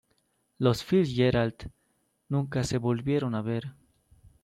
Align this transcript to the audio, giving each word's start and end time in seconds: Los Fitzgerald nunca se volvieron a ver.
Los 0.57 0.83
Fitzgerald 0.83 1.69
nunca 2.27 2.63
se 2.63 2.79
volvieron 2.79 3.35
a 3.35 3.43
ver. 3.43 3.71